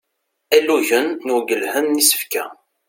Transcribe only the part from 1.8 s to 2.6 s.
n isefka.